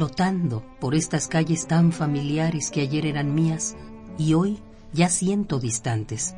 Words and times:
Flotando 0.00 0.62
por 0.80 0.94
estas 0.94 1.28
calles 1.28 1.66
tan 1.66 1.92
familiares 1.92 2.70
que 2.70 2.80
ayer 2.80 3.04
eran 3.04 3.34
mías 3.34 3.76
y 4.16 4.32
hoy 4.32 4.58
ya 4.94 5.10
siento 5.10 5.58
distantes. 5.58 6.34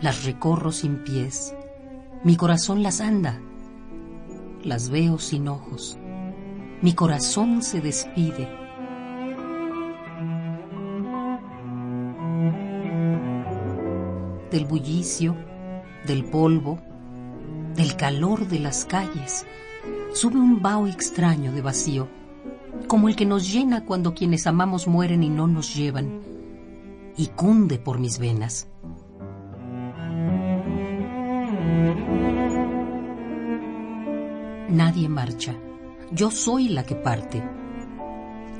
Las 0.00 0.24
recorro 0.24 0.72
sin 0.72 1.04
pies, 1.04 1.54
mi 2.24 2.34
corazón 2.34 2.82
las 2.82 3.00
anda, 3.00 3.40
las 4.64 4.90
veo 4.90 5.20
sin 5.20 5.46
ojos, 5.46 5.96
mi 6.82 6.92
corazón 6.92 7.62
se 7.62 7.80
despide. 7.80 8.48
Del 14.50 14.64
bullicio, 14.64 15.36
del 16.04 16.24
polvo, 16.24 16.80
del 17.74 17.96
calor 17.96 18.46
de 18.46 18.60
las 18.60 18.84
calles, 18.84 19.46
sube 20.12 20.38
un 20.38 20.62
vaho 20.62 20.86
extraño 20.86 21.52
de 21.52 21.60
vacío, 21.60 22.08
como 22.86 23.08
el 23.08 23.16
que 23.16 23.26
nos 23.26 23.52
llena 23.52 23.84
cuando 23.84 24.14
quienes 24.14 24.46
amamos 24.46 24.86
mueren 24.86 25.22
y 25.22 25.28
no 25.28 25.46
nos 25.46 25.74
llevan, 25.74 26.20
y 27.16 27.28
cunde 27.28 27.78
por 27.78 27.98
mis 27.98 28.18
venas. 28.18 28.68
Nadie 34.68 35.08
marcha, 35.08 35.54
yo 36.10 36.30
soy 36.30 36.68
la 36.68 36.84
que 36.84 36.96
parte. 36.96 37.42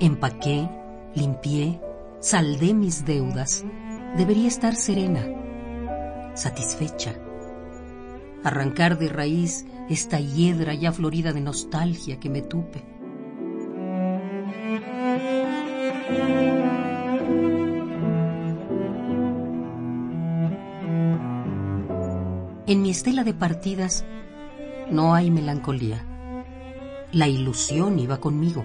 Empaqué, 0.01 0.69
limpié, 1.15 1.81
saldé 2.21 2.75
mis 2.75 3.05
deudas. 3.05 3.65
Debería 4.17 4.47
estar 4.47 4.77
serena, 4.77 5.27
satisfecha 6.35 7.24
arrancar 8.45 8.99
de 8.99 9.09
raíz 9.09 9.67
esta 9.89 10.21
hiedra 10.21 10.75
ya 10.75 10.93
florida 10.93 11.33
de 11.33 11.41
nostalgia 11.41 12.21
que 12.21 12.31
me 12.31 12.43
tupe. 12.43 12.85
En 22.67 22.83
mi 22.83 22.91
estela 22.91 23.25
de 23.25 23.35
partidas 23.35 24.05
no 24.91 25.15
hay 25.15 25.31
melancolía. 25.31 26.05
La 27.13 27.29
ilusión 27.29 27.99
iba 27.99 28.21
conmigo. 28.21 28.65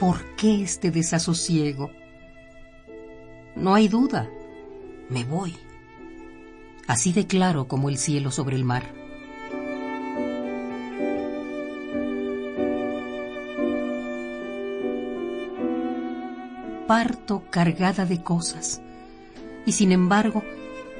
¿Por 0.00 0.34
qué 0.34 0.62
este 0.62 0.90
desasosiego? 0.90 1.90
No 3.54 3.74
hay 3.74 3.86
duda, 3.86 4.30
me 5.10 5.24
voy, 5.24 5.54
así 6.86 7.12
de 7.12 7.26
claro 7.26 7.68
como 7.68 7.90
el 7.90 7.98
cielo 7.98 8.30
sobre 8.30 8.56
el 8.56 8.64
mar. 8.64 8.94
Parto 16.86 17.42
cargada 17.50 18.06
de 18.06 18.22
cosas, 18.22 18.80
y 19.66 19.72
sin 19.72 19.92
embargo 19.92 20.42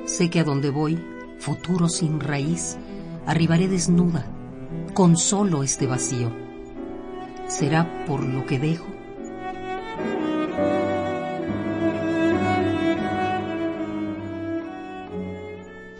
sé 0.04 0.28
que 0.28 0.40
a 0.40 0.44
donde 0.44 0.68
voy, 0.68 1.02
futuro 1.38 1.88
sin 1.88 2.20
raíz, 2.20 2.76
arribaré 3.24 3.66
desnuda, 3.66 4.26
con 4.92 5.16
solo 5.16 5.62
este 5.62 5.86
vacío 5.86 6.49
será 7.50 8.04
por 8.06 8.24
lo 8.24 8.46
que 8.46 8.58
dejo. 8.58 8.86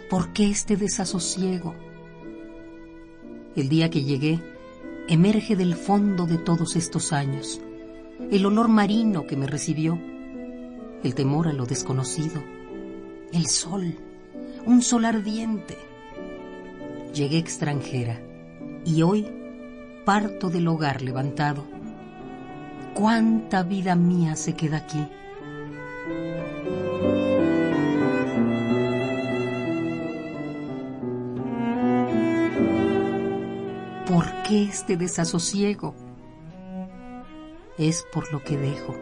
¿Por 0.09 0.33
qué 0.33 0.49
este 0.49 0.77
desasosiego? 0.77 1.75
El 3.55 3.69
día 3.69 3.89
que 3.89 4.03
llegué, 4.03 4.39
emerge 5.07 5.55
del 5.55 5.75
fondo 5.75 6.25
de 6.25 6.37
todos 6.37 6.75
estos 6.75 7.11
años 7.11 7.61
el 8.29 8.45
olor 8.45 8.69
marino 8.69 9.25
que 9.27 9.35
me 9.35 9.47
recibió, 9.47 9.99
el 11.03 11.15
temor 11.15 11.47
a 11.47 11.53
lo 11.53 11.65
desconocido, 11.65 12.41
el 13.33 13.47
sol, 13.47 13.95
un 14.65 14.81
sol 14.81 15.05
ardiente. 15.05 15.77
Llegué 17.13 17.39
extranjera 17.39 18.21
y 18.85 19.01
hoy 19.01 19.40
parto 20.05 20.49
del 20.49 20.67
hogar 20.67 21.01
levantado. 21.01 21.63
¿Cuánta 22.93 23.63
vida 23.63 23.95
mía 23.95 24.35
se 24.35 24.53
queda 24.53 24.77
aquí? 24.77 25.07
¿Por 34.07 34.25
qué 34.43 34.63
este 34.63 34.97
desasosiego? 34.97 35.95
Es 37.77 38.05
por 38.11 38.31
lo 38.33 38.43
que 38.43 38.57
dejo. 38.57 38.95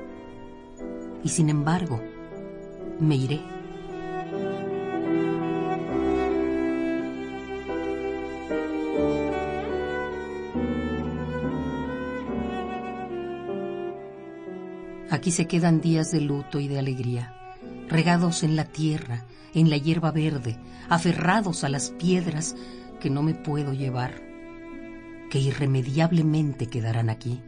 Y 1.24 1.30
sin 1.30 1.50
embargo, 1.50 2.00
me 3.00 3.16
iré. 3.16 3.59
Aquí 15.12 15.32
se 15.32 15.48
quedan 15.48 15.82
días 15.82 16.12
de 16.12 16.22
luto 16.22 16.60
y 16.60 16.68
de 16.68 16.78
alegría, 16.78 17.34
regados 17.88 18.44
en 18.44 18.56
la 18.56 18.66
tierra, 18.66 19.26
en 19.56 19.70
la 19.72 19.78
hierba 19.78 20.12
verde, 20.12 20.58
aferrados 20.88 21.64
a 21.64 21.70
las 21.70 21.90
piedras 21.90 22.56
que 23.00 23.10
no 23.10 23.24
me 23.24 23.34
puedo 23.34 23.74
llevar, 23.74 24.22
que 25.32 25.40
irremediablemente 25.40 26.68
quedarán 26.68 27.10
aquí. 27.10 27.42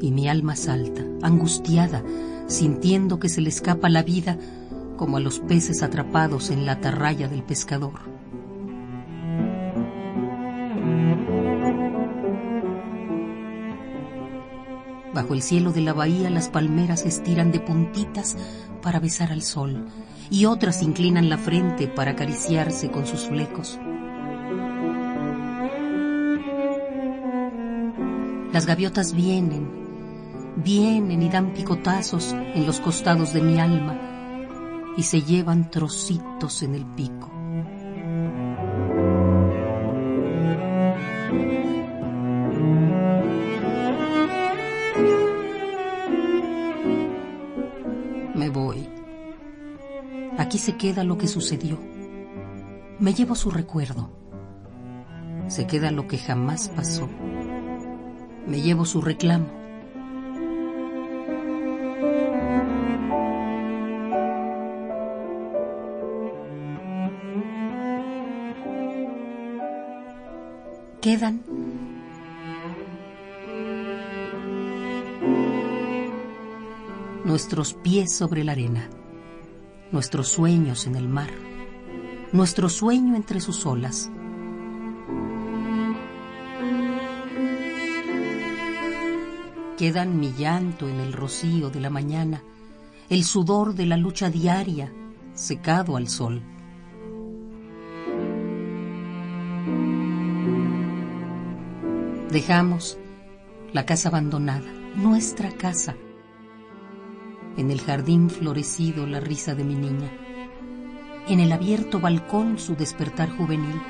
Y 0.00 0.10
mi 0.12 0.28
alma 0.28 0.56
salta, 0.56 1.04
angustiada, 1.22 2.02
sintiendo 2.46 3.18
que 3.18 3.28
se 3.28 3.42
le 3.42 3.50
escapa 3.50 3.90
la 3.90 4.02
vida 4.02 4.38
como 4.96 5.18
a 5.18 5.20
los 5.20 5.40
peces 5.40 5.82
atrapados 5.82 6.50
en 6.50 6.64
la 6.64 6.72
atarraya 6.72 7.28
del 7.28 7.42
pescador. 7.42 8.00
Bajo 15.14 15.32
el 15.32 15.42
cielo 15.42 15.72
de 15.72 15.80
la 15.80 15.92
bahía 15.92 16.28
las 16.28 16.48
palmeras 16.48 17.06
estiran 17.06 17.52
de 17.52 17.60
puntitas 17.60 18.36
para 18.82 18.98
besar 18.98 19.30
al 19.30 19.42
sol 19.42 19.86
y 20.28 20.46
otras 20.46 20.82
inclinan 20.82 21.28
la 21.28 21.38
frente 21.38 21.86
para 21.86 22.10
acariciarse 22.10 22.90
con 22.90 23.06
sus 23.06 23.28
flecos. 23.28 23.78
Las 28.52 28.66
gaviotas 28.66 29.14
vienen, 29.14 29.68
vienen 30.56 31.22
y 31.22 31.28
dan 31.28 31.54
picotazos 31.54 32.32
en 32.32 32.66
los 32.66 32.80
costados 32.80 33.32
de 33.32 33.40
mi 33.40 33.60
alma 33.60 33.96
y 34.96 35.04
se 35.04 35.22
llevan 35.22 35.70
trocitos 35.70 36.62
en 36.64 36.74
el 36.74 36.86
pico. 36.86 37.33
Aquí 50.54 50.60
se 50.60 50.76
queda 50.76 51.02
lo 51.02 51.18
que 51.18 51.26
sucedió. 51.26 51.80
Me 53.00 53.12
llevo 53.12 53.34
su 53.34 53.50
recuerdo. 53.50 54.08
Se 55.48 55.66
queda 55.66 55.90
lo 55.90 56.06
que 56.06 56.16
jamás 56.16 56.68
pasó. 56.68 57.08
Me 58.46 58.60
llevo 58.60 58.84
su 58.84 59.00
reclamo. 59.00 59.48
Quedan 71.00 71.42
nuestros 77.24 77.74
pies 77.74 78.14
sobre 78.14 78.44
la 78.44 78.52
arena 78.52 78.88
nuestros 79.92 80.28
sueños 80.28 80.86
en 80.86 80.96
el 80.96 81.08
mar, 81.08 81.30
nuestro 82.32 82.68
sueño 82.68 83.14
entre 83.16 83.40
sus 83.40 83.64
olas. 83.66 84.10
Quedan 89.78 90.18
mi 90.18 90.32
llanto 90.32 90.88
en 90.88 91.00
el 91.00 91.12
rocío 91.12 91.70
de 91.70 91.80
la 91.80 91.90
mañana, 91.90 92.42
el 93.08 93.24
sudor 93.24 93.74
de 93.74 93.86
la 93.86 93.96
lucha 93.96 94.30
diaria 94.30 94.92
secado 95.34 95.96
al 95.96 96.08
sol. 96.08 96.42
Dejamos 102.30 102.98
la 103.72 103.84
casa 103.86 104.08
abandonada, 104.08 104.72
nuestra 104.96 105.50
casa. 105.50 105.94
En 107.56 107.70
el 107.70 107.80
jardín 107.80 108.30
florecido 108.30 109.06
la 109.06 109.20
risa 109.20 109.54
de 109.54 109.62
mi 109.62 109.76
niña, 109.76 110.10
en 111.28 111.38
el 111.38 111.52
abierto 111.52 112.00
balcón 112.00 112.58
su 112.58 112.74
despertar 112.74 113.30
juvenil. 113.30 113.80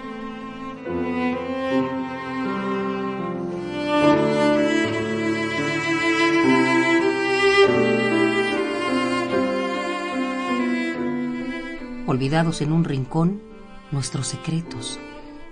Olvidados 12.06 12.60
en 12.60 12.70
un 12.70 12.84
rincón, 12.84 13.42
nuestros 13.90 14.28
secretos, 14.28 15.00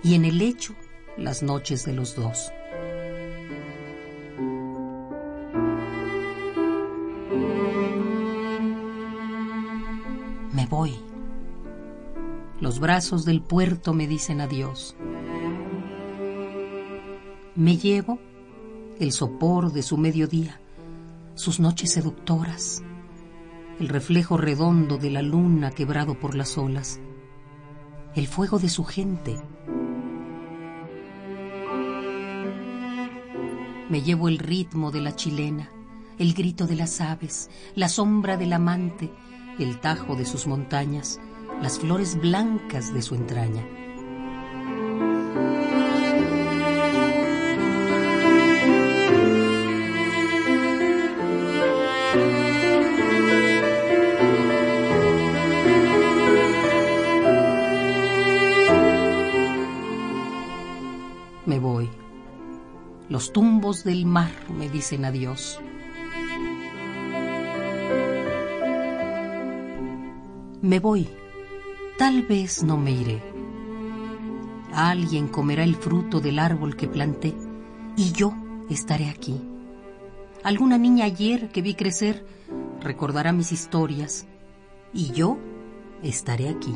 y 0.03 0.13
en 0.13 0.25
el 0.25 0.37
lecho, 0.37 0.75
las 1.17 1.41
noches 1.41 1.83
de 1.83 1.93
los 1.93 2.15
dos. 2.15 2.51
Voy. 10.83 10.99
Los 12.59 12.81
brazos 12.81 13.23
del 13.23 13.41
puerto 13.41 13.93
me 13.93 14.05
dicen 14.05 14.41
adiós. 14.41 14.97
Me 17.55 17.77
llevo 17.77 18.19
el 18.99 19.13
sopor 19.13 19.71
de 19.71 19.81
su 19.81 19.95
mediodía, 19.95 20.59
sus 21.35 21.61
noches 21.61 21.93
seductoras, 21.93 22.83
el 23.79 23.87
reflejo 23.87 24.35
redondo 24.35 24.97
de 24.97 25.09
la 25.09 25.21
luna 25.21 25.71
quebrado 25.71 26.19
por 26.19 26.35
las 26.35 26.57
olas, 26.57 26.99
el 28.13 28.27
fuego 28.27 28.59
de 28.59 28.67
su 28.67 28.83
gente. 28.83 29.39
Me 33.89 34.01
llevo 34.01 34.27
el 34.27 34.37
ritmo 34.37 34.91
de 34.91 34.99
la 34.99 35.15
chilena, 35.15 35.69
el 36.19 36.33
grito 36.33 36.67
de 36.67 36.75
las 36.75 36.99
aves, 36.99 37.49
la 37.73 37.87
sombra 37.87 38.35
del 38.35 38.51
amante, 38.51 39.09
el 39.59 39.79
tajo 39.79 40.15
de 40.15 40.25
sus 40.25 40.47
montañas, 40.47 41.19
las 41.61 41.79
flores 41.79 42.19
blancas 42.19 42.93
de 42.93 43.01
su 43.01 43.15
entraña. 43.15 43.63
Me 61.45 61.59
voy. 61.59 61.89
Los 63.09 63.31
tumbos 63.31 63.83
del 63.83 64.05
mar 64.05 64.31
me 64.49 64.69
dicen 64.69 65.05
adiós. 65.05 65.59
Me 70.63 70.79
voy, 70.79 71.09
tal 71.97 72.21
vez 72.21 72.63
no 72.63 72.77
me 72.77 72.91
iré. 72.91 73.21
Alguien 74.71 75.27
comerá 75.27 75.65
el 75.65 75.75
fruto 75.75 76.21
del 76.21 76.39
árbol 76.39 76.77
que 76.77 76.87
planté 76.87 77.35
y 77.97 78.13
yo 78.13 78.33
estaré 78.69 79.09
aquí. 79.09 79.41
Alguna 80.41 80.77
niña 80.77 81.03
ayer 81.03 81.49
que 81.49 81.61
vi 81.61 81.73
crecer 81.73 82.25
recordará 82.79 83.33
mis 83.33 83.51
historias 83.51 84.25
y 84.93 85.11
yo 85.11 85.37
estaré 86.01 86.47
aquí. 86.47 86.73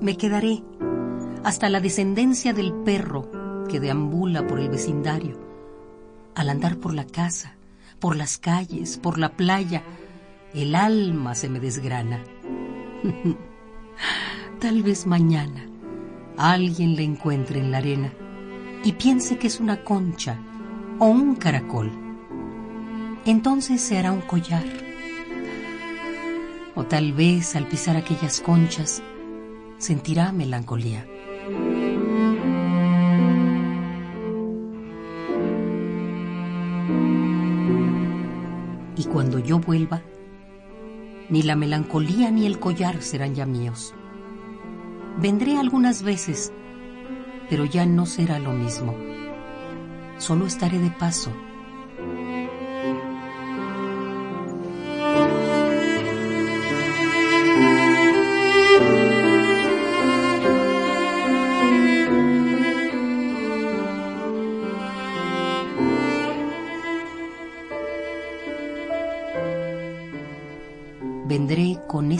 Me 0.00 0.16
quedaré 0.16 0.62
hasta 1.44 1.68
la 1.68 1.80
descendencia 1.80 2.52
del 2.52 2.72
perro 2.72 3.64
que 3.68 3.80
deambula 3.80 4.46
por 4.46 4.60
el 4.60 4.68
vecindario. 4.68 5.38
Al 6.34 6.48
andar 6.48 6.78
por 6.78 6.94
la 6.94 7.06
casa, 7.06 7.54
por 8.00 8.16
las 8.16 8.38
calles, 8.38 8.98
por 8.98 9.18
la 9.18 9.36
playa, 9.36 9.82
el 10.52 10.74
alma 10.74 11.34
se 11.34 11.48
me 11.48 11.60
desgrana. 11.60 12.22
Tal 14.60 14.82
vez 14.82 15.06
mañana 15.06 15.66
alguien 16.36 16.96
le 16.96 17.04
encuentre 17.04 17.60
en 17.60 17.70
la 17.70 17.78
arena 17.78 18.12
y 18.82 18.92
piense 18.92 19.38
que 19.38 19.46
es 19.46 19.60
una 19.60 19.84
concha 19.84 20.38
o 20.98 21.06
un 21.06 21.36
caracol. 21.36 21.92
Entonces 23.24 23.80
se 23.80 23.98
hará 23.98 24.12
un 24.12 24.20
collar. 24.22 24.83
O 26.76 26.84
tal 26.84 27.12
vez 27.12 27.54
al 27.54 27.68
pisar 27.68 27.96
aquellas 27.96 28.40
conchas 28.40 29.02
sentirá 29.78 30.32
melancolía. 30.32 31.06
Y 38.96 39.04
cuando 39.04 39.38
yo 39.38 39.58
vuelva, 39.58 40.02
ni 41.28 41.42
la 41.42 41.56
melancolía 41.56 42.30
ni 42.30 42.46
el 42.46 42.58
collar 42.58 43.02
serán 43.02 43.34
ya 43.34 43.46
míos. 43.46 43.94
Vendré 45.18 45.58
algunas 45.58 46.02
veces, 46.02 46.52
pero 47.48 47.64
ya 47.64 47.86
no 47.86 48.04
será 48.04 48.38
lo 48.38 48.52
mismo. 48.52 48.96
Solo 50.18 50.46
estaré 50.46 50.78
de 50.78 50.90
paso 50.90 51.32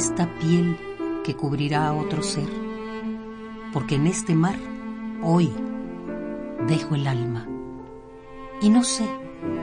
esta 0.04 0.28
piel 0.38 0.76
que 1.25 1.34
cubrirá 1.34 1.88
a 1.88 1.94
otro 1.94 2.23
ser, 2.23 2.46
porque 3.73 3.94
en 3.94 4.06
este 4.06 4.34
mar 4.34 4.56
hoy 5.23 5.50
dejo 6.68 6.94
el 6.94 7.06
alma 7.06 7.49
y 8.61 8.68
no 8.68 8.84
sé 8.84 9.08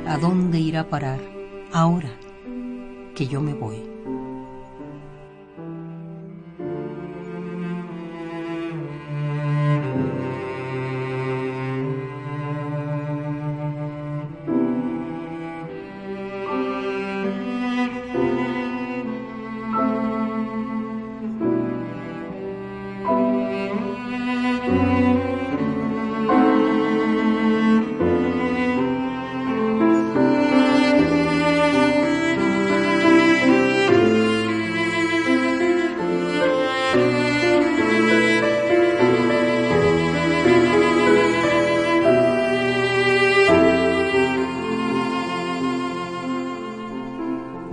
a 0.08 0.18
dónde 0.18 0.60
irá 0.60 0.80
a 0.80 0.90
parar 0.90 1.20
ahora 1.72 2.10
que 3.14 3.28
yo 3.28 3.40
me 3.40 3.54
voy. 3.54 3.91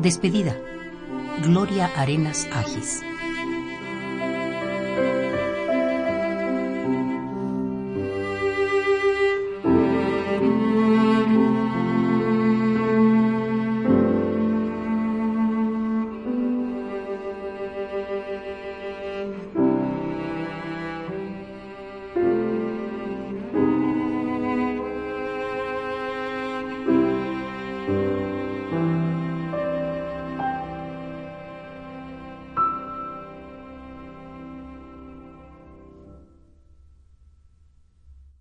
Despedida. 0.08 0.56
Gloria 1.42 1.92
Arenas 1.94 2.48
Agis. 2.50 3.02